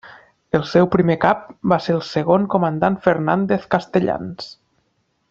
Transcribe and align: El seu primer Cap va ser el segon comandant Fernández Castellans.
El 0.59 0.63
seu 0.69 0.87
primer 0.95 1.17
Cap 1.25 1.43
va 1.73 1.79
ser 1.87 1.95
el 1.97 2.01
segon 2.09 2.49
comandant 2.55 2.97
Fernández 3.07 3.69
Castellans. 3.77 4.53